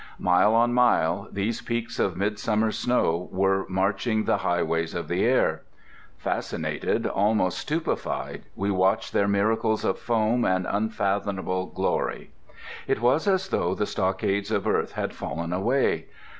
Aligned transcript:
Mile 0.17 0.55
on 0.55 0.73
mile, 0.73 1.27
those 1.31 1.61
peaks 1.61 1.99
of 1.99 2.17
midsummer 2.17 2.71
snow 2.71 3.29
were 3.31 3.67
marching 3.69 4.23
the 4.23 4.37
highways 4.37 4.95
of 4.95 5.07
the 5.07 5.23
air. 5.23 5.61
Fascinated, 6.17 7.05
almost 7.05 7.59
stupefied, 7.59 8.45
we 8.55 8.71
watched 8.71 9.13
their 9.13 9.27
miracles 9.27 9.85
of 9.85 9.99
form 9.99 10.43
and 10.43 10.65
unfathomable 10.67 11.67
glory. 11.67 12.31
It 12.87 12.99
was 12.99 13.27
as 13.27 13.49
though 13.49 13.75
the 13.75 13.85
stockades 13.85 14.49
of 14.49 14.65
earth 14.65 14.93
had 14.93 15.13
fallen 15.13 15.53
away. 15.53 16.07